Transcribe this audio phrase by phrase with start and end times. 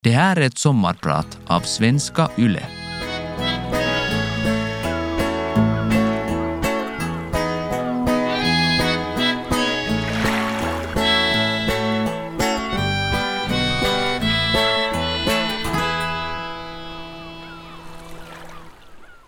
[0.00, 2.68] Det här är ett sommarprat av Svenska Yle.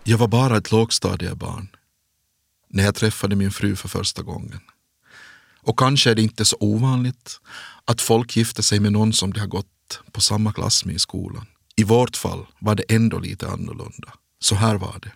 [0.04, 1.68] Jag var bara ett lågstadiebarn
[2.68, 4.60] när jag träffade min fru för första gången.
[5.62, 7.40] Och kanske är det inte så ovanligt
[7.84, 9.79] att folk gifter sig med någon som de har gått
[10.12, 11.46] på samma klass med i skolan.
[11.76, 14.12] I vårt fall var det ändå lite annorlunda.
[14.38, 15.12] Så här var det.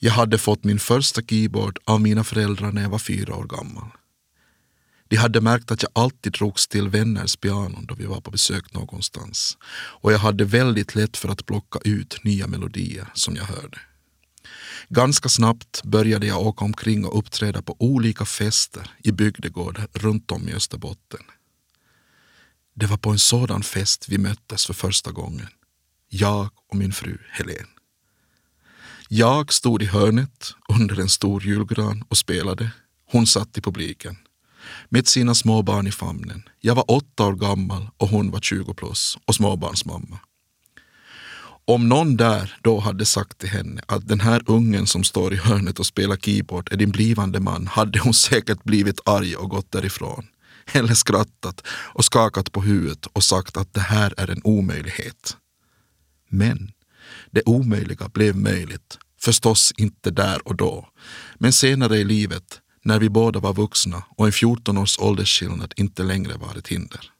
[0.00, 3.88] Jag hade fått min första keyboard av mina föräldrar när jag var fyra år gammal.
[5.08, 8.74] De hade märkt att jag alltid drogs till vänners pianon då vi var på besök
[8.74, 9.58] någonstans.
[9.72, 13.78] Och jag hade väldigt lätt för att plocka ut nya melodier som jag hörde.
[14.88, 20.48] Ganska snabbt började jag åka omkring och uppträda på olika fester i bygdegårdar runt om
[20.48, 21.20] i Österbotten.
[22.74, 25.48] Det var på en sådan fest vi möttes för första gången.
[26.08, 27.66] Jag och min fru Helen.
[29.08, 32.70] Jag stod i hörnet under en stor julgran och spelade.
[33.10, 34.16] Hon satt i publiken
[34.88, 36.42] med sina små barn i famnen.
[36.60, 40.18] Jag var åtta år gammal och hon var 20 plus och småbarnsmamma.
[41.64, 45.36] Om någon där då hade sagt till henne att den här ungen som står i
[45.36, 49.72] hörnet och spelar keyboard är din blivande man hade hon säkert blivit arg och gått
[49.72, 50.26] därifrån.
[50.72, 55.36] Eller skrattat och skakat på huvudet och sagt att det här är en omöjlighet.
[56.28, 56.72] Men
[57.30, 58.98] det omöjliga blev möjligt.
[59.20, 60.88] Förstås inte där och då.
[61.34, 66.02] Men senare i livet när vi båda var vuxna och en 14 års åldersskillnad inte
[66.02, 67.12] längre var ett hinder.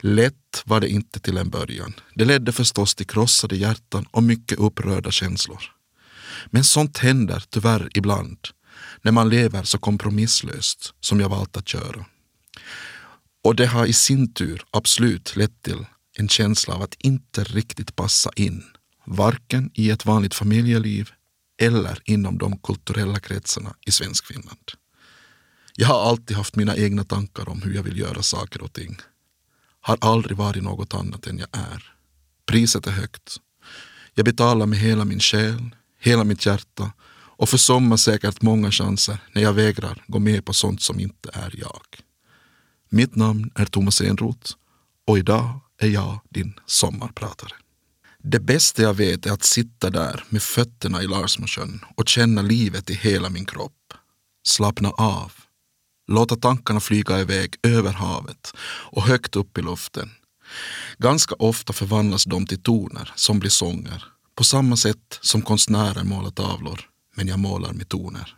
[0.00, 1.94] Lätt var det inte till en början.
[2.14, 5.62] Det ledde förstås till krossade hjärtan och mycket upprörda känslor.
[6.46, 8.38] Men sånt händer tyvärr ibland
[9.02, 12.06] när man lever så kompromisslöst som jag valt att göra.
[13.44, 15.86] Och det har i sin tur absolut lett till
[16.18, 18.64] en känsla av att inte riktigt passa in,
[19.04, 21.10] varken i ett vanligt familjeliv
[21.60, 24.72] eller inom de kulturella kretsarna i Svenskfinland.
[25.74, 28.96] Jag har alltid haft mina egna tankar om hur jag vill göra saker och ting.
[29.80, 31.92] Har aldrig varit något annat än jag är.
[32.46, 33.36] Priset är högt.
[34.14, 35.70] Jag betalar med hela min själ,
[36.00, 36.92] hela mitt hjärta
[37.36, 41.54] och försummar säkert många chanser när jag vägrar gå med på sånt som inte är
[41.58, 41.82] jag.
[42.88, 44.52] Mitt namn är Thomas Enroth
[45.06, 47.52] och idag är jag din sommarpratare.
[48.18, 52.90] Det bästa jag vet är att sitta där med fötterna i Larsmosjön och känna livet
[52.90, 53.92] i hela min kropp.
[54.46, 55.32] Slappna av.
[56.08, 60.10] Låta tankarna flyga iväg över havet och högt upp i luften.
[60.98, 64.04] Ganska ofta förvandlas de till toner som blir sånger.
[64.34, 66.80] På samma sätt som konstnärer målar tavlor,
[67.16, 68.36] men jag målar med toner.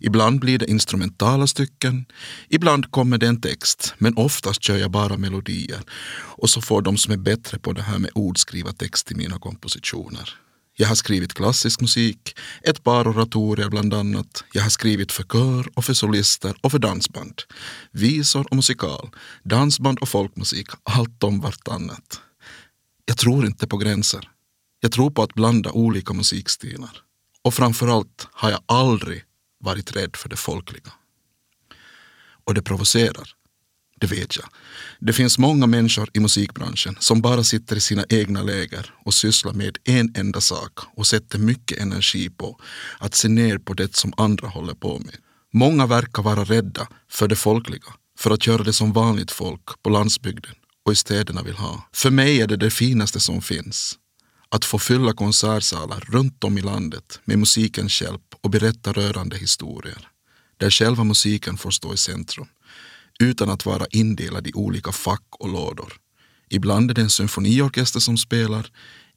[0.00, 2.06] Ibland blir det instrumentala stycken,
[2.48, 5.82] ibland kommer det en text, men oftast kör jag bara melodier.
[6.14, 9.16] Och så får de som är bättre på det här med ord skriva text till
[9.16, 10.38] mina kompositioner.
[10.76, 14.44] Jag har skrivit klassisk musik, ett par oratorier bland annat.
[14.52, 17.42] Jag har skrivit för kör och för solister och för dansband.
[17.90, 19.10] Visor och musikal,
[19.44, 22.20] dansband och folkmusik, allt om vartannat.
[23.04, 24.28] Jag tror inte på gränser.
[24.80, 27.02] Jag tror på att blanda olika musikstilar.
[27.44, 29.24] Och framförallt har jag aldrig
[29.60, 30.92] varit rädd för det folkliga.
[32.44, 33.28] Och det provocerar.
[34.00, 34.46] Det vet jag.
[35.00, 39.52] Det finns många människor i musikbranschen som bara sitter i sina egna läger och sysslar
[39.52, 42.60] med en enda sak och sätter mycket energi på
[42.98, 45.16] att se ner på det som andra håller på med.
[45.52, 49.90] Många verkar vara rädda för det folkliga, för att göra det som vanligt folk på
[49.90, 50.54] landsbygden
[50.84, 51.88] och i städerna vill ha.
[51.92, 53.98] För mig är det det finaste som finns.
[54.54, 60.08] Att få fylla konsertsalar runt om i landet med musikens hjälp och berätta rörande historier.
[60.56, 62.46] Där själva musiken får stå i centrum.
[63.20, 65.92] Utan att vara indelad i olika fack och lådor.
[66.50, 68.70] Ibland är det en symfoniorkester som spelar,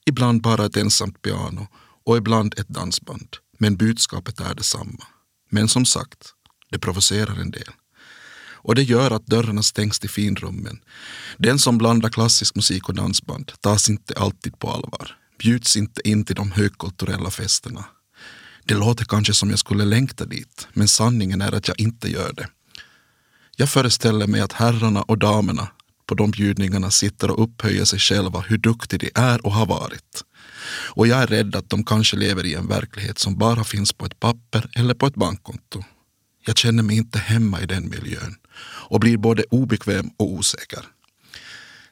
[0.05, 1.67] ibland bara ett ensamt piano
[2.05, 3.37] och ibland ett dansband.
[3.59, 5.03] Men budskapet är detsamma.
[5.49, 6.33] Men som sagt,
[6.71, 7.71] det provocerar en del.
[8.53, 10.79] Och det gör att dörrarna stängs till finrummen.
[11.37, 16.25] Den som blandar klassisk musik och dansband tas inte alltid på allvar bjuds inte in
[16.25, 17.85] till de högkulturella festerna.
[18.63, 22.33] Det låter kanske som jag skulle längta dit, men sanningen är att jag inte gör
[22.33, 22.47] det.
[23.55, 25.67] Jag föreställer mig att herrarna och damerna
[26.05, 30.23] på de bjudningarna sitter och upphöjer sig själva hur duktiga de är och har varit.
[30.95, 34.05] Och jag är rädd att de kanske lever i en verklighet som bara finns på
[34.05, 35.83] ett papper eller på ett bankkonto.
[36.45, 38.35] Jag känner mig inte hemma i den miljön
[38.89, 40.85] och blir både obekväm och osäker.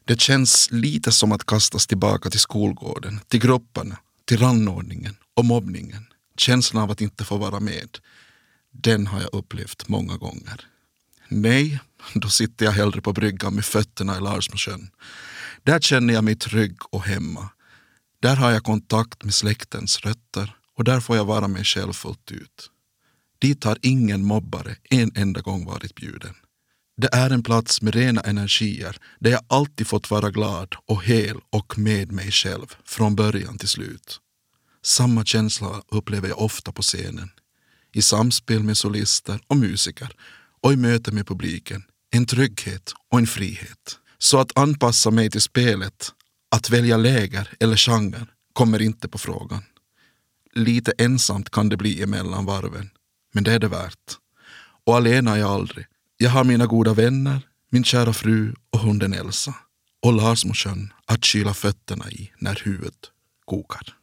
[0.05, 6.05] Det känns lite som att kastas tillbaka till skolgården, till grupperna, till rannordningen och mobbningen.
[6.37, 7.97] Känslan av att inte få vara med,
[8.71, 10.67] den har jag upplevt många gånger.
[11.27, 11.79] Nej,
[12.13, 14.89] då sitter jag hellre på bryggan med fötterna i Larsmosjön.
[15.63, 17.49] Där känner jag mig trygg och hemma.
[18.19, 22.31] Där har jag kontakt med släktens rötter och där får jag vara mig själv fullt
[22.31, 22.69] ut.
[23.39, 26.33] Dit har ingen mobbare en enda gång varit bjuden.
[26.97, 31.37] Det är en plats med rena energier där jag alltid fått vara glad och hel
[31.49, 34.19] och med mig själv från början till slut.
[34.85, 37.31] Samma känsla upplever jag ofta på scenen.
[37.93, 40.11] I samspel med solister och musiker
[40.61, 41.83] och i möte med publiken.
[42.11, 43.99] En trygghet och en frihet.
[44.17, 46.11] Så att anpassa mig till spelet,
[46.51, 49.63] att välja läger eller genre, kommer inte på frågan.
[50.53, 52.89] Lite ensamt kan det bli emellan varven,
[53.33, 54.17] men det är det värt.
[54.85, 55.85] Och alena är jag aldrig.
[56.23, 59.55] Jag har mina goda vänner, min kära fru och hunden Elsa.
[60.01, 63.11] Och Larsmosjön att kyla fötterna i när huvudet
[63.45, 63.97] kokar.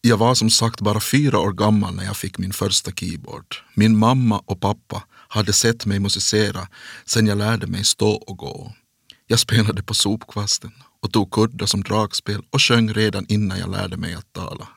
[0.00, 3.56] Jag var som sagt bara fyra år gammal när jag fick min första keyboard.
[3.74, 6.68] Min mamma och pappa hade sett mig musicera
[7.04, 8.72] sedan jag lärde mig stå och gå.
[9.26, 13.96] Jag spelade på sopkvasten och tog kuddar som dragspel och sjöng redan innan jag lärde
[13.96, 14.68] mig att tala.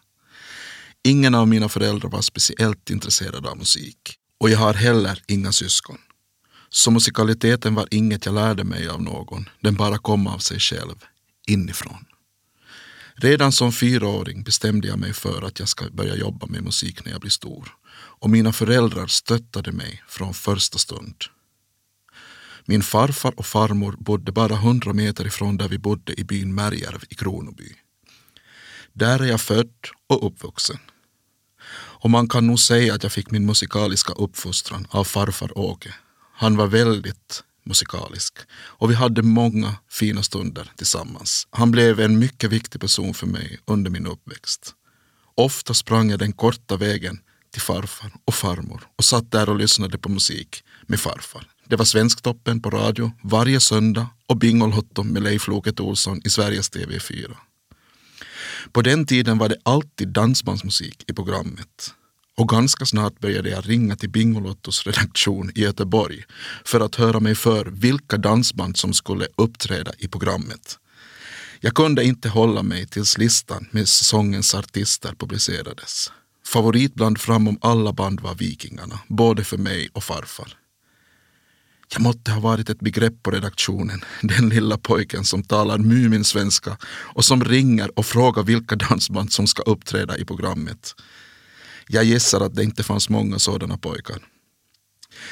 [1.04, 5.98] Ingen av mina föräldrar var speciellt intresserad av musik och jag har heller inga syskon.
[6.70, 10.96] Så musikaliteten var inget jag lärde mig av någon, den bara kom av sig själv,
[11.48, 12.06] inifrån.
[13.16, 17.12] Redan som fyraåring bestämde jag mig för att jag ska börja jobba med musik när
[17.12, 17.76] jag blir stor.
[17.94, 21.16] Och mina föräldrar stöttade mig från första stund.
[22.66, 27.04] Min farfar och farmor bodde bara hundra meter ifrån där vi bodde i byn Märjärv
[27.10, 27.76] i Kronoby.
[28.94, 29.74] Där är jag född
[30.08, 30.78] och uppvuxen.
[32.06, 35.94] Och man kan nog säga att jag fick min musikaliska uppfostran av farfar Åke.
[36.34, 38.34] Han var väldigt musikalisk.
[38.54, 41.48] Och vi hade många fina stunder tillsammans.
[41.50, 44.74] Han blev en mycket viktig person för mig under min uppväxt.
[45.36, 47.20] Ofta sprang jag den korta vägen
[47.52, 51.48] till farfar och farmor och satt där och lyssnade på musik med farfar.
[51.68, 56.72] Det var Svensktoppen på radio varje söndag och Bingolotto med Leif Loket Olsson i Sveriges
[56.72, 57.36] TV4.
[58.72, 61.94] På den tiden var det alltid dansbandsmusik i programmet.
[62.38, 66.24] Och ganska snart började jag ringa till Bingolottos redaktion i Göteborg
[66.66, 70.80] för att höra mig för vilka dansband som skulle uppträda i programmet.
[71.60, 76.12] Jag kunde inte hålla mig tills listan med säsongens artister publicerades.
[76.48, 80.58] Favoritbland framom alla band var Vikingarna, både för mig och farfar.
[81.96, 87.26] Det måtte ha varit ett begrepp på redaktionen, den lilla pojken som talar Mumin-svenska och
[87.26, 90.96] som ringer och frågar vilka dansband som ska uppträda i programmet.
[91.88, 94.18] Jag gissar att det inte fanns många sådana pojkar.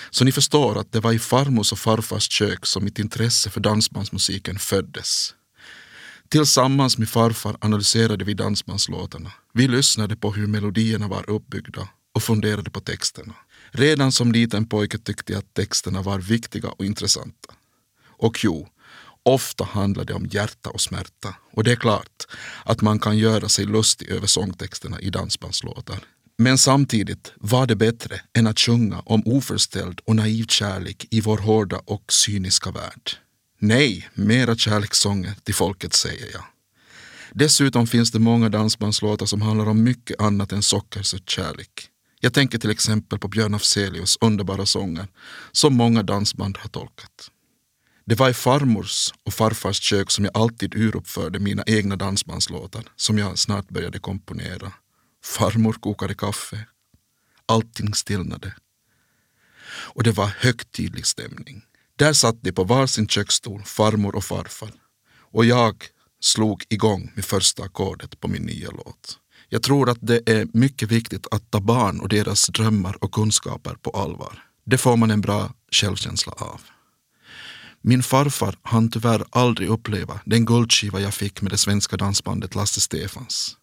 [0.09, 3.59] Så ni förstår att det var i farmors och farfars kök som mitt intresse för
[3.59, 5.33] dansbandsmusiken föddes.
[6.29, 9.31] Tillsammans med farfar analyserade vi dansbandslåtarna.
[9.53, 13.33] Vi lyssnade på hur melodierna var uppbyggda och funderade på texterna.
[13.75, 17.53] Redan som liten pojke tyckte jag att texterna var viktiga och intressanta.
[18.05, 18.67] Och jo,
[19.23, 21.35] ofta handlade det om hjärta och smärta.
[21.51, 22.23] Och det är klart
[22.65, 25.99] att man kan göra sig lustig över sångtexterna i dansbandslåtar.
[26.37, 31.37] Men samtidigt var det bättre än att sjunga om oförställd och naiv kärlek i vår
[31.37, 33.11] hårda och cyniska värld.
[33.59, 36.43] Nej, mera kärlekssånger till folket säger jag.
[37.31, 41.89] Dessutom finns det många dansbandslåtar som handlar om mycket annat än sockersöt kärlek.
[42.23, 45.07] Jag tänker till exempel på Björn Afzelius underbara sånger
[45.51, 47.31] som många dansband har tolkat.
[48.05, 53.17] Det var i farmors och farfars kök som jag alltid uruppförde mina egna dansbandslåtar som
[53.17, 54.73] jag snart började komponera
[55.23, 56.65] Farmor kokade kaffe.
[57.45, 58.55] Allting stillnade.
[59.67, 61.61] Och det var högtidlig stämning.
[61.95, 64.71] Där satt de på varsin köksstol, farmor och farfar.
[65.15, 65.85] Och jag
[66.19, 69.19] slog igång med första ackordet på min nya låt.
[69.53, 73.75] Jag tror att det är mycket viktigt att ta barn och deras drömmar och kunskaper
[73.81, 74.43] på allvar.
[74.65, 76.61] Det får man en bra självkänsla av.
[77.81, 82.81] Min farfar hann tyvärr aldrig uppleva den guldskiva jag fick med det svenska dansbandet Lasse
[82.81, 83.57] Stefans.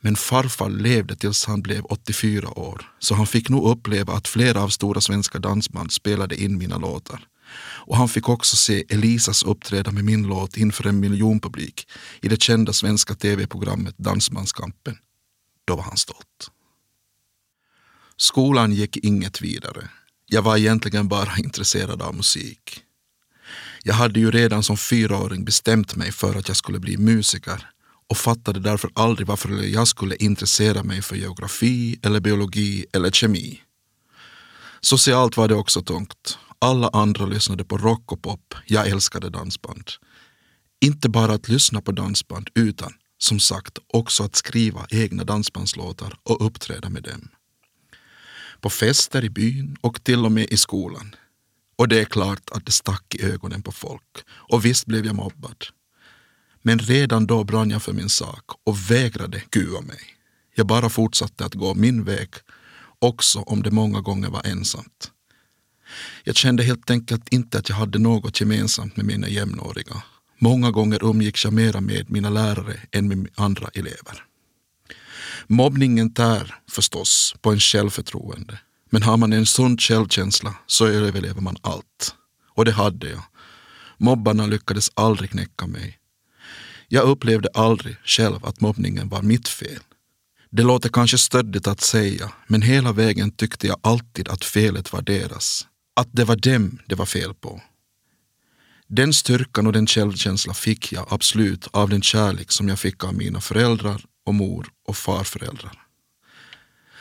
[0.00, 4.62] Men farfar levde tills han blev 84 år, så han fick nog uppleva att flera
[4.62, 7.20] av stora svenska dansband spelade in mina låtar.
[7.56, 11.88] Och han fick också se Elisas uppträda med min låt inför en miljonpublik
[12.20, 14.96] i det kända svenska tv-programmet Dansbandskampen.
[15.64, 16.50] Då var han stolt.
[18.16, 19.88] Skolan gick inget vidare.
[20.26, 22.82] Jag var egentligen bara intresserad av musik.
[23.82, 27.70] Jag hade ju redan som fyraåring bestämt mig för att jag skulle bli musiker
[28.08, 33.62] och fattade därför aldrig varför jag skulle intressera mig för geografi eller biologi eller kemi.
[34.80, 36.38] Socialt var det också tungt.
[36.60, 38.54] Alla andra lyssnade på rock och pop.
[38.66, 39.90] Jag älskade dansband.
[40.80, 46.46] Inte bara att lyssna på dansband utan, som sagt, också att skriva egna dansbandslåtar och
[46.46, 47.28] uppträda med dem.
[48.60, 51.14] På fester i byn och till och med i skolan.
[51.76, 54.24] Och det är klart att det stack i ögonen på folk.
[54.28, 55.64] Och visst blev jag mobbad.
[56.62, 60.00] Men redan då brann jag för min sak och vägrade kua mig.
[60.54, 62.28] Jag bara fortsatte att gå min väg,
[62.98, 65.12] också om det många gånger var ensamt.
[66.24, 70.02] Jag kände helt enkelt inte att jag hade något gemensamt med mina jämnåriga.
[70.38, 74.24] Många gånger umgicks jag mera med mina lärare än med andra elever.
[75.46, 78.58] Mobbningen tär förstås på en självförtroende.
[78.90, 82.14] Men har man en sund självkänsla så överlever man allt.
[82.54, 83.22] Och det hade jag.
[83.98, 85.98] Mobbarna lyckades aldrig knäcka mig.
[86.88, 89.82] Jag upplevde aldrig själv att mobbningen var mitt fel.
[90.50, 95.02] Det låter kanske stöddigt att säga, men hela vägen tyckte jag alltid att felet var
[95.02, 95.66] deras.
[95.98, 97.62] Att det var dem det var fel på.
[98.86, 103.14] Den styrkan och den självkänsla fick jag absolut av den kärlek som jag fick av
[103.14, 105.82] mina föräldrar och mor och farföräldrar.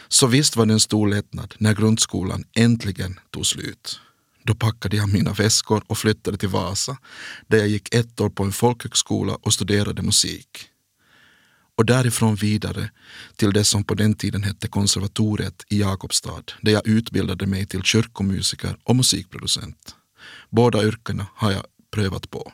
[0.08, 4.00] Så visst var det en stor lättnad när grundskolan äntligen tog slut.
[4.44, 6.98] Då packade jag mina väskor och flyttade till Vasa
[7.48, 10.70] där jag gick ett år på en folkhögskola och studerade musik.
[11.78, 12.92] Och därifrån vidare
[13.36, 17.84] till det som på den tiden hette konservatoriet i Jakobstad där jag utbildade mig till
[17.84, 19.96] kyrkomusiker och musikproducent.
[20.50, 22.54] Båda yrkena har jag prövat på.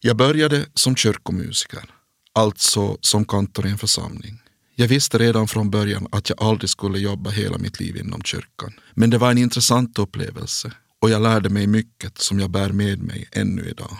[0.00, 1.84] Jag började som kyrkomusiker,
[2.32, 4.42] alltså som kantor i en församling.
[4.74, 8.72] Jag visste redan från början att jag aldrig skulle jobba hela mitt liv inom kyrkan.
[8.94, 13.02] Men det var en intressant upplevelse och jag lärde mig mycket som jag bär med
[13.02, 13.98] mig ännu idag.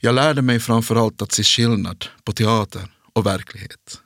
[0.00, 4.00] Jag lärde mig framförallt att se skillnad på teater och verklighet.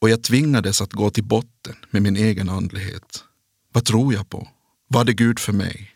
[0.00, 3.24] Och jag tvingades att gå till botten med min egen andlighet.
[3.72, 4.48] Vad tror jag på?
[4.88, 5.90] Var det Gud för mig?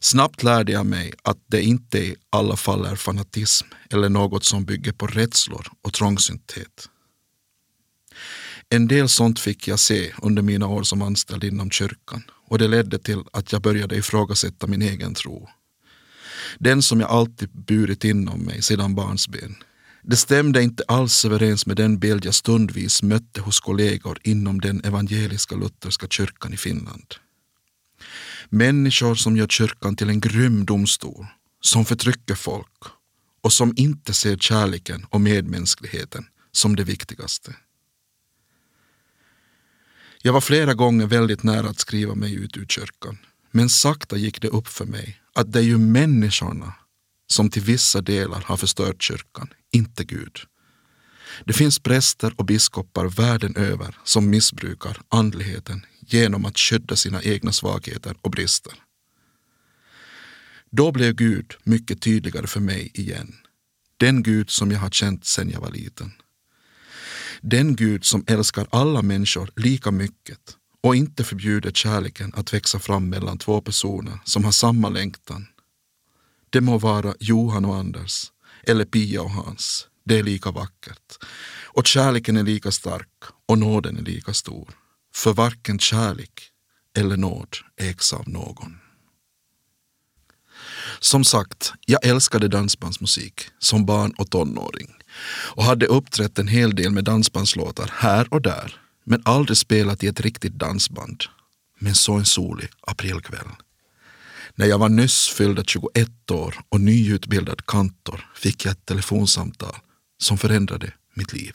[0.00, 4.64] Snabbt lärde jag mig att det inte i alla fall är fanatism eller något som
[4.64, 6.88] bygger på rädslor och trångsynthet.
[8.68, 12.68] En del sånt fick jag se under mina år som anställd inom kyrkan och det
[12.68, 15.48] ledde till att jag började ifrågasätta min egen tro.
[16.58, 19.56] Den som jag alltid burit inom mig sedan barnsben.
[20.02, 24.84] Det stämde inte alls överens med den bild jag stundvis mötte hos kollegor inom den
[24.84, 27.14] evangeliska lutherska kyrkan i Finland.
[28.48, 31.26] Människor som gör kyrkan till en grym domstol,
[31.60, 32.82] som förtrycker folk
[33.42, 37.54] och som inte ser kärleken och medmänskligheten som det viktigaste.
[40.22, 43.18] Jag var flera gånger väldigt nära att skriva mig ut ur kyrkan.
[43.56, 46.74] Men sakta gick det upp för mig att det är ju människorna
[47.26, 50.38] som till vissa delar har förstört kyrkan, inte Gud.
[51.44, 57.52] Det finns präster och biskopar världen över som missbrukar andligheten genom att skydda sina egna
[57.52, 58.72] svagheter och brister.
[60.70, 63.34] Då blev Gud mycket tydligare för mig igen.
[63.96, 66.12] Den Gud som jag har känt sedan jag var liten.
[67.40, 73.08] Den Gud som älskar alla människor lika mycket och inte förbjuder kärleken att växa fram
[73.08, 75.46] mellan två personer som har samma längtan.
[76.50, 79.88] Det må vara Johan och Anders eller Pia och Hans.
[80.04, 81.24] Det är lika vackert.
[81.64, 83.08] Och kärleken är lika stark
[83.46, 84.70] och nåden är lika stor.
[85.14, 86.50] För varken kärlek
[86.96, 88.76] eller nåd ägs av någon.
[91.00, 94.94] Som sagt, jag älskade dansbandsmusik som barn och tonåring
[95.56, 100.06] och hade uppträtt en hel del med dansbandslåtar här och där men aldrig spelat i
[100.06, 101.24] ett riktigt dansband.
[101.78, 103.48] Men så en solig aprilkväll.
[104.54, 109.76] När jag var nyss fyllda 21 år och nyutbildad kantor fick jag ett telefonsamtal
[110.22, 111.52] som förändrade mitt liv.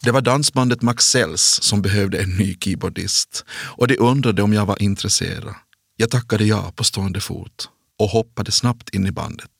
[0.00, 4.82] Det var dansbandet Maxells som behövde en ny keyboardist och de undrade om jag var
[4.82, 5.54] intresserad.
[5.96, 9.50] Jag tackade ja på stående fot och hoppade snabbt in i bandet.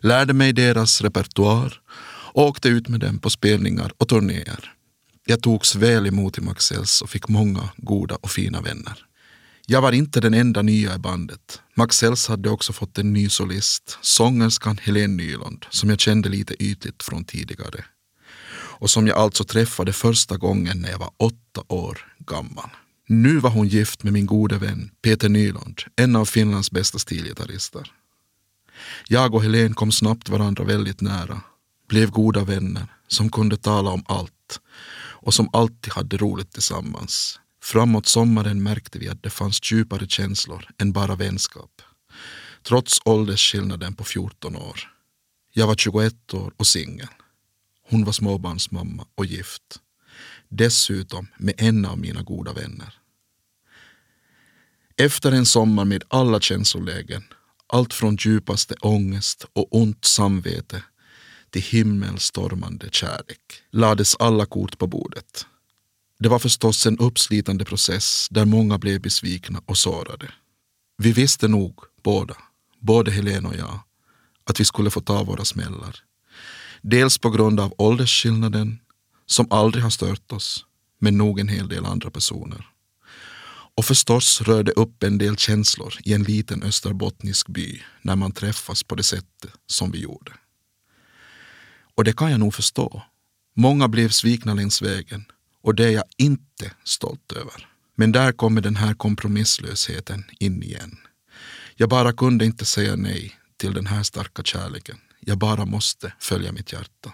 [0.00, 1.80] Lärde mig deras repertoar
[2.32, 4.74] och åkte ut med dem på spelningar och turnéer.
[5.30, 9.06] Jag togs väl emot i Maxells och fick många goda och fina vänner.
[9.66, 11.60] Jag var inte den enda nya i bandet.
[11.74, 17.02] Maxells hade också fått en ny solist, sångerskan Helene Nyland, som jag kände lite ytligt
[17.02, 17.84] från tidigare.
[18.50, 22.70] Och som jag alltså träffade första gången när jag var åtta år gammal.
[23.08, 27.92] Nu var hon gift med min gode vän Peter Nyland, en av Finlands bästa stilgitarrister.
[29.08, 31.40] Jag och Helene kom snabbt varandra väldigt nära,
[31.88, 34.32] blev goda vänner som kunde tala om allt
[35.28, 37.40] och som alltid hade roligt tillsammans.
[37.62, 41.82] Framåt sommaren märkte vi att det fanns djupare känslor än bara vänskap.
[42.62, 44.80] Trots åldersskillnaden på 14 år.
[45.52, 47.08] Jag var 21 år och singel.
[47.90, 49.80] Hon var småbarnsmamma och gift.
[50.48, 52.94] Dessutom med en av mina goda vänner.
[54.96, 57.24] Efter en sommar med alla känslolägen,
[57.66, 60.82] allt från djupaste ångest och ont samvete
[61.50, 63.40] till himmelstormande kärlek
[63.70, 65.46] lades alla kort på bordet.
[66.18, 70.32] Det var förstås en uppslitande process där många blev besvikna och sårade.
[70.98, 72.36] Vi visste nog båda,
[72.80, 73.80] både Helene och jag,
[74.44, 75.96] att vi skulle få ta våra smällar.
[76.82, 78.78] Dels på grund av åldersskillnaden,
[79.26, 80.64] som aldrig har stört oss,
[81.00, 82.66] men nog en hel del andra personer.
[83.78, 88.32] Och förstås rör det upp en del känslor i en liten österbottnisk by när man
[88.32, 90.32] träffas på det sättet som vi gjorde.
[91.98, 93.02] Och det kan jag nog förstå.
[93.54, 95.24] Många blev svikna längs vägen
[95.62, 97.68] och det är jag inte stolt över.
[97.94, 100.98] Men där kommer den här kompromisslösheten in igen.
[101.76, 104.98] Jag bara kunde inte säga nej till den här starka kärleken.
[105.20, 107.12] Jag bara måste följa mitt hjärta.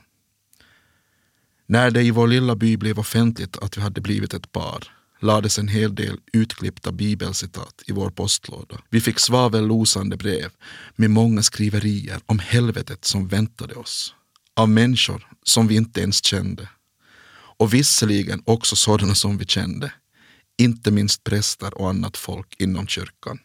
[1.67, 5.59] När det i vår lilla by blev offentligt att vi hade blivit ett par lades
[5.59, 8.81] en hel del utklippta bibelcitat i vår postlåda.
[8.91, 10.51] Vi fick svavellosande brev
[10.97, 14.15] med många skriverier om helvetet som väntade oss.
[14.57, 16.69] Av människor som vi inte ens kände.
[17.57, 19.93] Och visserligen också sådana som vi kände.
[20.59, 23.39] Inte minst präster och annat folk inom kyrkan.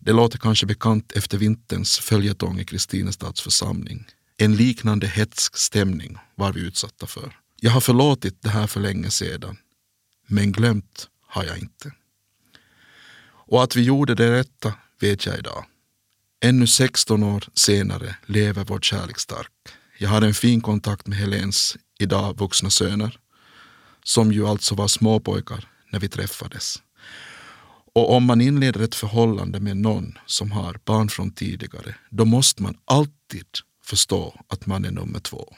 [0.00, 4.06] Det låter kanske bekant efter vinterns följetong i Kristinestads församling.
[4.36, 7.36] En liknande hetsk stämning var vi utsatta för.
[7.60, 9.56] Jag har förlåtit det här för länge sedan,
[10.26, 11.92] men glömt har jag inte.
[13.48, 15.64] Och att vi gjorde det rätta vet jag idag.
[16.40, 19.52] Ännu 16 år senare lever vår kärlek stark.
[19.98, 23.18] Jag har en fin kontakt med Helens idag vuxna söner,
[24.04, 26.82] som ju alltså var småpojkar när vi träffades.
[27.94, 32.62] Och om man inleder ett förhållande med någon som har barn från tidigare, då måste
[32.62, 33.46] man alltid
[33.84, 35.54] förstå att man är nummer två.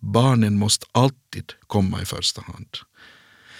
[0.00, 2.76] Barnen måste alltid komma i första hand.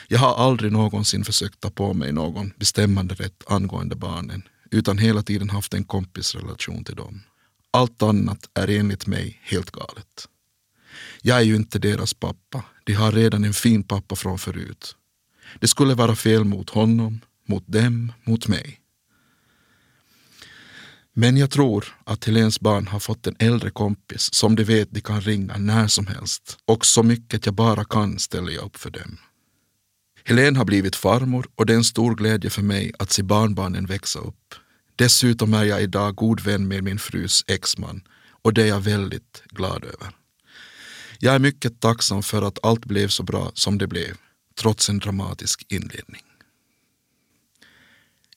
[0.08, 5.22] Jag har aldrig någonsin försökt ta på mig någon bestämmande rätt angående barnen, utan hela
[5.22, 7.22] tiden haft en kompisrelation till dem.
[7.72, 10.28] Allt annat är enligt mig helt galet.
[11.22, 12.64] Jag är ju inte deras pappa.
[12.84, 14.96] De har redan en fin pappa från förut.
[15.60, 18.80] Det skulle vara fel mot honom, mot dem, mot mig.
[21.12, 25.00] Men jag tror att Helens barn har fått en äldre kompis som de vet de
[25.00, 28.90] kan ringa när som helst och så mycket jag bara kan ställer jag upp för
[28.90, 29.18] dem.
[30.24, 33.86] Helen har blivit farmor och det är en stor glädje för mig att se barnbarnen
[33.86, 34.54] växa upp.
[35.00, 38.02] Dessutom är jag idag god vän med min frus exman
[38.42, 40.10] och det är jag väldigt glad över.
[41.18, 44.16] Jag är mycket tacksam för att allt blev så bra som det blev,
[44.58, 46.22] trots en dramatisk inledning.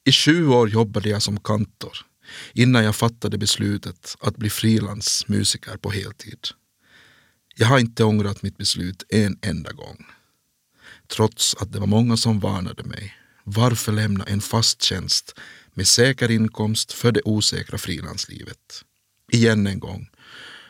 [0.04, 1.97] I sju år jobbade jag som kantor
[2.54, 6.47] innan jag fattade beslutet att bli frilansmusiker på heltid.
[7.56, 10.06] Jag har inte ångrat mitt beslut en enda gång.
[11.08, 13.17] Trots att det var många som varnade mig.
[13.43, 15.39] Varför lämna en fast tjänst
[15.73, 18.83] med säker inkomst för det osäkra frilanslivet?
[19.31, 20.09] Igen en gång.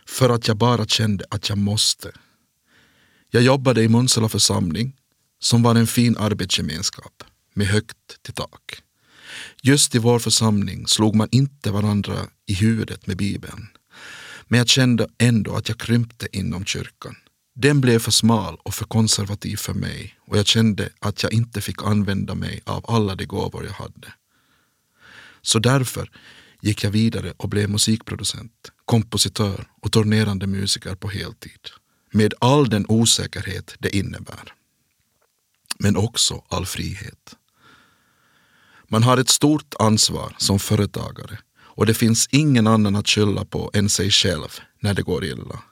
[0.06, 2.12] För att jag bara kände att jag måste.
[3.30, 4.96] Jag jobbade i Munsala församling
[5.40, 8.84] som var en fin arbetsgemenskap med högt till tak.
[9.62, 13.68] Just i vår församling slog man inte varandra i huvudet med Bibeln.
[14.48, 17.16] Men jag kände ändå att jag krympte inom kyrkan.
[17.56, 21.62] Den blev för smal och för konservativ för mig och jag kände att jag inte
[21.62, 24.14] fick använda mig av alla de gåvor jag hade.
[25.44, 26.12] Så därför
[26.62, 31.70] gick jag vidare och blev musikproducent, kompositör och turnerande musiker på heltid.
[32.12, 34.54] Med all den osäkerhet det innebär.
[35.80, 37.36] Men också all frihet.
[38.88, 43.72] Man har ett stort ansvar som företagare och det finns ingen annan att skylla på
[43.74, 45.64] än sig själv när det går illa.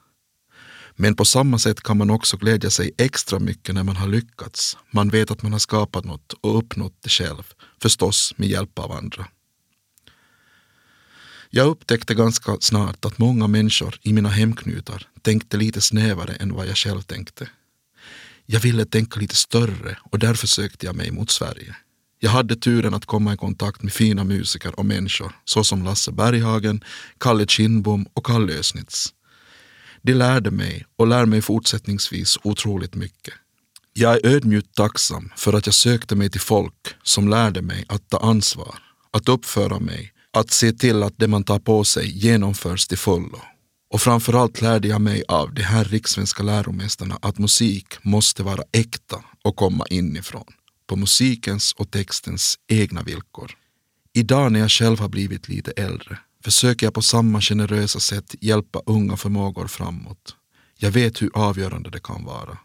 [0.96, 4.76] Men på samma sätt kan man också glädja sig extra mycket när man har lyckats.
[4.90, 7.42] Man vet att man har skapat något och uppnått det själv,
[7.82, 9.26] förstås med hjälp av andra.
[11.54, 16.66] Jag upptäckte ganska snart att många människor i mina hemknutar tänkte lite snävare än vad
[16.66, 17.48] jag själv tänkte.
[18.46, 21.76] Jag ville tänka lite större och därför sökte jag mig mot Sverige.
[22.20, 26.84] Jag hade turen att komma i kontakt med fina musiker och människor såsom Lasse Berghagen,
[27.18, 29.14] Kalle Kindbom och Kalle Ösnitz.
[30.02, 33.34] De lärde mig och lär mig fortsättningsvis otroligt mycket.
[33.92, 38.08] Jag är ödmjukt tacksam för att jag sökte mig till folk som lärde mig att
[38.08, 38.78] ta ansvar,
[39.10, 43.40] att uppföra mig, att se till att det man tar på sig genomförs till fullo.
[43.90, 49.24] Och framförallt lärde jag mig av de här rikssvenska läromästarna att musik måste vara äkta
[49.44, 50.46] och komma inifrån,
[50.86, 53.50] på musikens och textens egna villkor.
[54.14, 58.82] Idag när jag själv har blivit lite äldre försöker jag på samma generösa sätt hjälpa
[58.86, 60.36] unga förmågor framåt.
[60.76, 62.58] Jag vet hur avgörande det kan vara.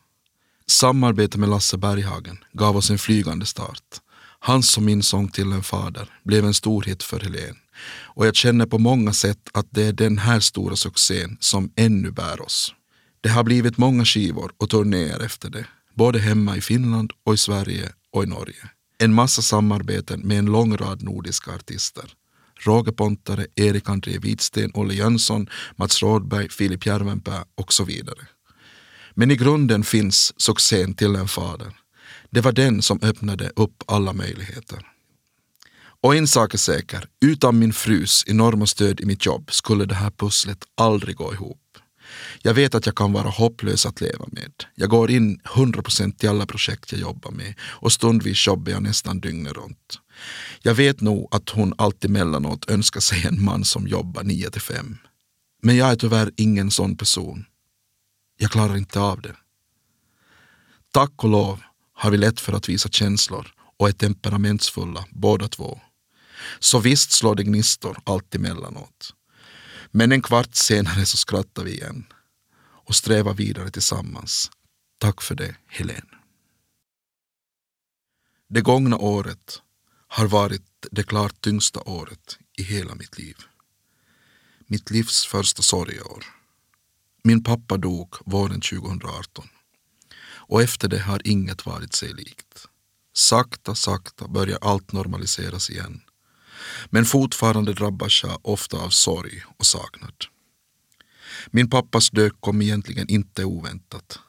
[0.68, 4.02] Samarbetet med Lasse Berghagen gav oss en flygande start.
[4.40, 7.56] Hans och min sång till en fader blev en stor hit för Helen
[8.18, 12.12] och jag känner på många sätt att det är den här stora succén som ännu
[12.12, 12.74] bär oss.
[13.22, 17.38] Det har blivit många skivor och turnéer efter det, både hemma i Finland och i
[17.38, 18.70] Sverige och i Norge.
[19.00, 22.14] En massa samarbeten med en lång rad nordiska artister.
[22.66, 28.28] Roger Pontare, Erik André Widsten, Olle Jönsson, Mats Rådberg, Filip Järvenpää och så vidare.
[29.14, 31.74] Men i grunden finns succén till en fader.
[32.38, 34.88] Det var den som öppnade upp alla möjligheter.
[36.02, 39.96] Och en sak är säker, utan min frus enorma stöd i mitt jobb skulle det
[39.96, 41.78] här pusslet aldrig gå ihop.
[42.42, 44.52] Jag vet att jag kan vara hopplös att leva med.
[44.76, 49.20] Jag går in 100% i alla projekt jag jobbar med och stundvis jobbar jag nästan
[49.20, 50.00] dygnet runt.
[50.62, 54.62] Jag vet nog att hon alltid mellanåt önskar sig en man som jobbar 9 till
[54.62, 54.98] 5.
[55.62, 57.46] Men jag är tyvärr ingen sån person.
[58.38, 59.36] Jag klarar inte av det.
[60.92, 61.60] Tack och lov
[61.98, 65.80] har vi lätt för att visa känslor och är temperamentsfulla båda två.
[66.60, 69.14] Så visst slår det gnistor allt emellanåt.
[69.92, 72.06] Men en kvart senare så skrattar vi igen
[72.60, 74.52] och strävar vidare tillsammans.
[74.98, 76.08] Tack för det, Helen.
[78.50, 79.62] Det gångna året
[80.08, 83.38] har varit det klart tyngsta året i hela mitt liv.
[84.68, 86.24] Mitt livs första sorgeår.
[87.24, 89.50] Min pappa dog våren 2018
[90.48, 92.68] och efter det har inget varit sig likt.
[93.14, 96.02] Sakta, sakta börjar allt normaliseras igen.
[96.90, 100.26] Men fortfarande drabbas jag ofta av sorg och saknad.
[101.48, 104.20] Min pappas död kom egentligen inte oväntat.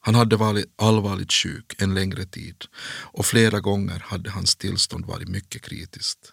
[0.00, 5.28] Han hade varit allvarligt sjuk en längre tid och flera gånger hade hans tillstånd varit
[5.28, 6.32] mycket kritiskt.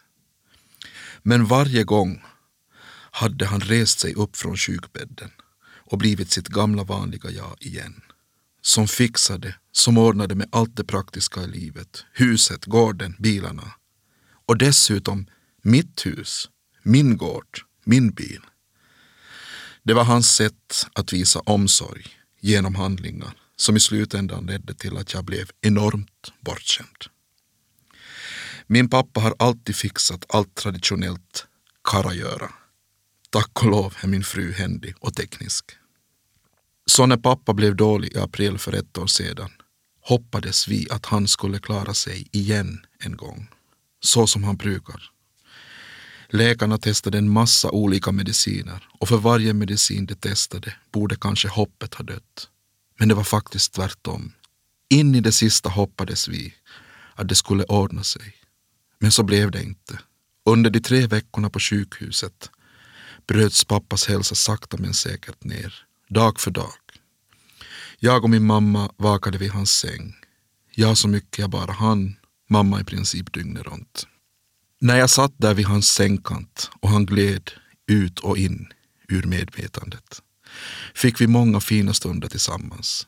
[1.21, 2.23] Men varje gång
[3.11, 5.31] hade han rest sig upp från sjukbädden
[5.85, 8.01] och blivit sitt gamla vanliga jag igen.
[8.65, 12.05] Som fixade, som ordnade med allt det praktiska i livet.
[12.13, 13.71] Huset, gården, bilarna.
[14.45, 15.25] Och dessutom
[15.61, 16.49] mitt hus,
[16.83, 18.41] min gård, min bil.
[19.83, 22.05] Det var hans sätt att visa omsorg
[22.39, 27.05] genom handlingar som i slutändan ledde till att jag blev enormt bortskämd.
[28.67, 31.47] Min pappa har alltid fixat allt traditionellt
[31.83, 32.53] karagöra.
[33.29, 35.65] Tack och lov är min fru händig och teknisk.
[36.85, 39.49] Så när pappa blev dålig i april för ett år sedan
[40.01, 43.47] hoppades vi att han skulle klara sig igen en gång,
[43.99, 45.09] så som han brukar.
[46.29, 51.93] Läkarna testade en massa olika mediciner och för varje medicin de testade borde kanske hoppet
[51.93, 52.49] ha dött.
[52.99, 54.31] Men det var faktiskt tvärtom.
[54.89, 56.53] In i det sista hoppades vi
[57.15, 58.33] att det skulle ordna sig.
[58.99, 59.99] Men så blev det inte.
[60.45, 62.49] Under de tre veckorna på sjukhuset
[63.27, 66.73] bröts pappas hälsa sakta men säkert ner, dag för dag.
[67.99, 70.15] Jag och min mamma vakade vid hans säng.
[70.75, 72.15] Jag så mycket jag bara hann,
[72.49, 74.07] mamma i princip dygnet runt.
[74.81, 77.51] När jag satt där vid hans sängkant och han gled
[77.87, 78.67] ut och in
[79.07, 80.21] ur medvetandet
[80.95, 83.07] fick vi många fina stunder tillsammans.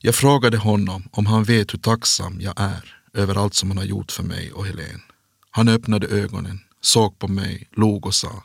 [0.00, 3.84] Jag frågade honom om han vet hur tacksam jag är över allt som han har
[3.84, 5.02] gjort för mig och Helen.
[5.50, 8.44] Han öppnade ögonen, såg på mig, log och sa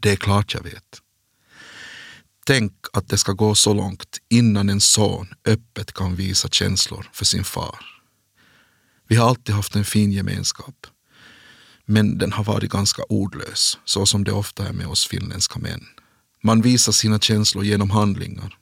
[0.00, 1.01] Det är klart jag vet.
[2.46, 7.24] Tänk att det ska gå så långt innan en son öppet kan visa känslor för
[7.24, 7.78] sin far.
[9.08, 10.86] Vi har alltid haft en fin gemenskap.
[11.84, 15.86] Men den har varit ganska ordlös, så som det ofta är med oss finländska män.
[16.42, 18.58] Man visar sina känslor genom handlingar.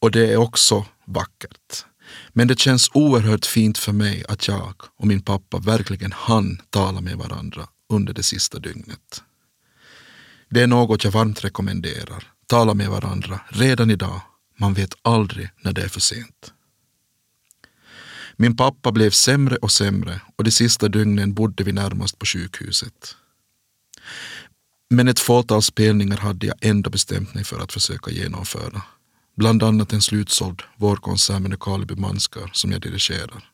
[0.00, 1.84] Och det är också vackert.
[2.28, 7.00] Men det känns oerhört fint för mig att jag och min pappa verkligen hann tala
[7.00, 9.22] med varandra under det sista dygnet.
[10.50, 12.32] Det är något jag varmt rekommenderar.
[12.46, 14.20] Tala med varandra redan idag.
[14.56, 16.52] Man vet aldrig när det är för sent.
[18.36, 23.16] Min pappa blev sämre och sämre och de sista dygnen bodde vi närmast på sjukhuset.
[24.90, 28.82] Men ett fåtal spelningar hade jag ändå bestämt mig för att försöka genomföra.
[29.36, 33.50] Bland annat en slutsåld vårkonsert med Karleby Manskör som jag dirigerar.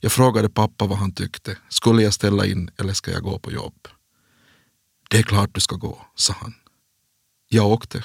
[0.00, 1.56] Jag frågade pappa vad han tyckte.
[1.68, 3.88] Skulle jag ställa in eller ska jag gå på jobb?
[5.10, 6.54] Det är klart du ska gå, sa han.
[7.48, 8.04] Jag åkte.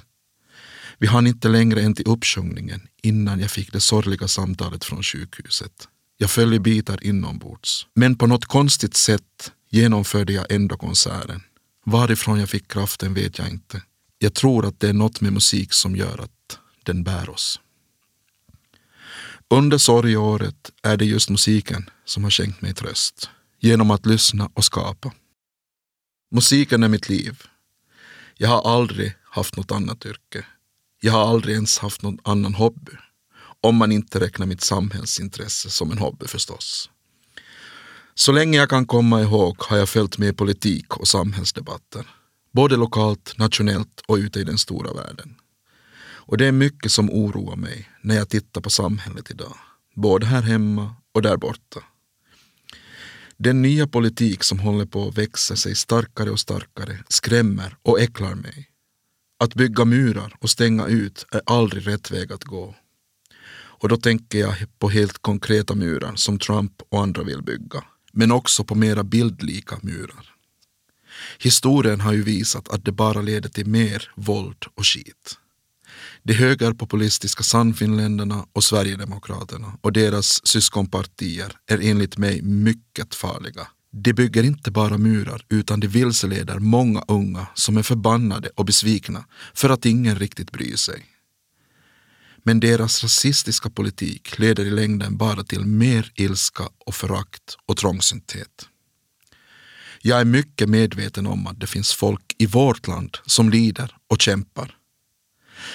[0.98, 5.88] Vi hann inte längre än till uppsjungningen innan jag fick det sorgliga samtalet från sjukhuset.
[6.18, 7.88] Jag föll i bitar inombords.
[7.94, 11.44] Men på något konstigt sätt genomförde jag ändå konserten.
[11.86, 13.82] Varifrån jag fick kraften vet jag inte.
[14.20, 17.60] Jag tror att det är något med musik som gör att den bär oss.
[19.50, 23.30] Under sorgeåret är det just musiken som har skänkt mig tröst.
[23.60, 25.12] Genom att lyssna och skapa.
[26.36, 27.44] Musiken är mitt liv.
[28.38, 30.46] Jag har aldrig haft något annat yrke.
[31.02, 32.92] Jag har aldrig ens haft någon annan hobby.
[33.62, 36.90] Om man inte räknar mitt samhällsintresse som en hobby förstås.
[38.16, 42.08] Så länge jag kan komma ihåg har jag följt med politik och samhällsdebatter,
[42.52, 45.36] både lokalt, nationellt och ute i den stora världen.
[46.00, 49.58] Och det är mycket som oroar mig när jag tittar på samhället idag,
[49.96, 51.84] både här hemma och där borta.
[53.38, 58.36] Den nya politik som håller på att växa sig starkare och starkare skrämmer och äcklar
[58.36, 58.70] mig.
[59.40, 62.76] Att bygga murar och stänga ut är aldrig rätt väg att gå.
[63.54, 68.32] Och då tänker jag på helt konkreta murar som Trump och andra vill bygga, men
[68.32, 70.36] också på mera bildlika murar.
[71.40, 75.38] Historien har ju visat att det bara leder till mer våld och skit.
[76.28, 83.68] De högerpopulistiska Sannfinländarna och Sverigedemokraterna och deras syskonpartier är enligt mig mycket farliga.
[83.92, 89.26] De bygger inte bara murar utan de vilseleder många unga som är förbannade och besvikna
[89.54, 91.06] för att ingen riktigt bryr sig.
[92.44, 98.70] Men deras rasistiska politik leder i längden bara till mer ilska och förakt och trångsynthet.
[100.02, 104.22] Jag är mycket medveten om att det finns folk i vårt land som lider och
[104.22, 104.76] kämpar.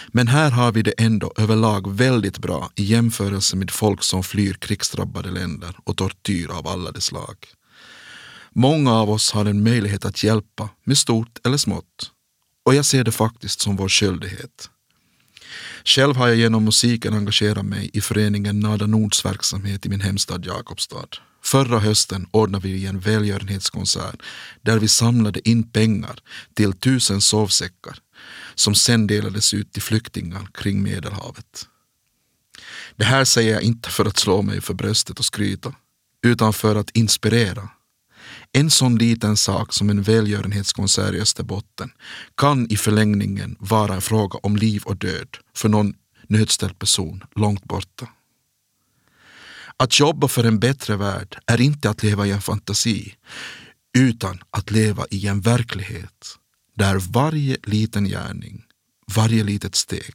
[0.09, 4.55] Men här har vi det ändå överlag väldigt bra i jämförelse med folk som flyr
[4.55, 7.37] krigsdrabbade länder och tortyr av alla de slag.
[8.53, 12.11] Många av oss har en möjlighet att hjälpa med stort eller smått.
[12.64, 14.70] Och jag ser det faktiskt som vår skyldighet.
[15.85, 20.46] Själv har jag genom musiken engagerat mig i föreningen Nada Nords verksamhet i min hemstad
[20.46, 21.09] Jakobstad.
[21.42, 24.22] Förra hösten ordnade vi en välgörenhetskonsert
[24.62, 26.18] där vi samlade in pengar
[26.55, 27.98] till tusen sovsäckar
[28.61, 31.66] som sen delades ut till flyktingar kring Medelhavet.
[32.96, 35.75] Det här säger jag inte för att slå mig för bröstet och skryta,
[36.23, 37.68] utan för att inspirera.
[38.53, 41.90] En sån liten sak som en välgörenhetskonsert i Österbotten
[42.37, 45.94] kan i förlängningen vara en fråga om liv och död för någon
[46.29, 48.09] nödställd person långt borta.
[49.77, 53.14] Att jobba för en bättre värld är inte att leva i en fantasi,
[53.99, 56.39] utan att leva i en verklighet
[56.80, 58.64] där varje liten gärning,
[59.14, 60.14] varje litet steg,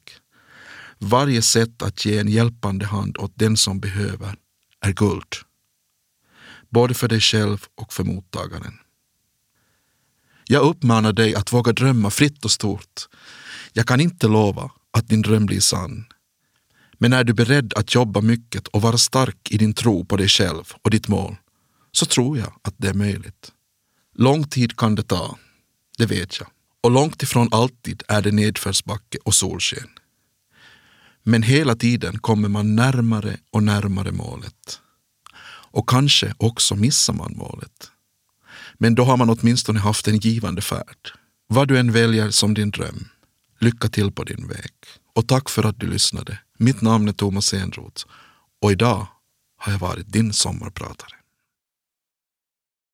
[0.97, 4.35] varje sätt att ge en hjälpande hand åt den som behöver
[4.79, 5.35] är guld.
[6.69, 8.73] Både för dig själv och för mottagaren.
[10.45, 13.07] Jag uppmanar dig att våga drömma fritt och stort.
[13.73, 16.05] Jag kan inte lova att din dröm blir sann.
[16.93, 20.27] Men är du beredd att jobba mycket och vara stark i din tro på dig
[20.27, 21.35] själv och ditt mål,
[21.91, 23.51] så tror jag att det är möjligt.
[24.15, 25.37] Lång tid kan det ta,
[25.97, 26.47] det vet jag.
[26.85, 29.89] Och långt ifrån alltid är det nedförsbacke och solsken.
[31.23, 34.79] Men hela tiden kommer man närmare och närmare målet.
[35.71, 37.91] Och kanske också missar man målet.
[38.73, 41.11] Men då har man åtminstone haft en givande färd.
[41.47, 43.07] Vad du än väljer som din dröm,
[43.59, 44.73] lycka till på din väg.
[45.15, 46.39] Och tack för att du lyssnade.
[46.57, 48.05] Mitt namn är Thomas Enroth
[48.61, 49.07] och idag
[49.57, 51.14] har jag varit din sommarpratare.